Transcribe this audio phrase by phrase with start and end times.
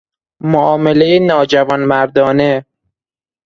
[0.41, 2.65] معاملهی ناجوانمردانه